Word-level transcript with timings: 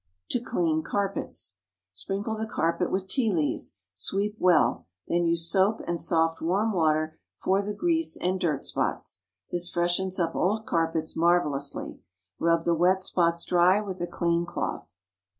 TO 0.31 0.39
CLEAN 0.39 0.81
CARPETS. 0.81 1.57
Sprinkle 1.93 2.35
the 2.35 2.47
carpet 2.47 2.91
with 2.91 3.05
tea 3.07 3.31
leaves; 3.31 3.77
sweep 3.93 4.35
well; 4.39 4.87
then 5.07 5.25
use 5.27 5.47
soap 5.47 5.79
and 5.85 6.01
soft, 6.01 6.41
warm 6.41 6.71
water 6.73 7.19
for 7.37 7.61
the 7.61 7.75
grease 7.75 8.17
and 8.17 8.39
dirt 8.39 8.65
spots. 8.65 9.21
This 9.51 9.69
freshens 9.69 10.19
up 10.19 10.33
old 10.35 10.65
carpets 10.65 11.15
marvellously. 11.15 11.99
Rub 12.39 12.63
the 12.63 12.73
wet 12.73 13.03
spots 13.03 13.45
dry 13.45 13.79
with 13.79 14.01
a 14.01 14.07
clean 14.07 14.43
cloth. 14.43 14.97